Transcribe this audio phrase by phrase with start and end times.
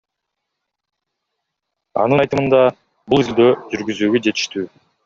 [2.05, 2.65] Анын айтымында,
[3.15, 4.71] бул изилдөө жүргүзүүгө жетиштүү.